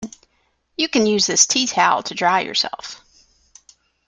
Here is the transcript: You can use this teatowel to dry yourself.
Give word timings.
You 0.77 0.89
can 0.89 1.05
use 1.05 1.27
this 1.27 1.45
teatowel 1.45 2.03
to 2.05 2.15
dry 2.15 2.39
yourself. 2.39 3.01